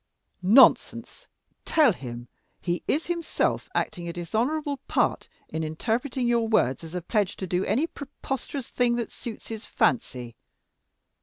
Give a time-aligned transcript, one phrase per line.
[0.41, 1.27] "Nonsense!
[1.63, 2.27] Tell him
[2.59, 7.45] he is himself acting a dishonorable part in interpreting your words as a pledge to
[7.45, 10.35] do any preposterous thing that suits his fancy.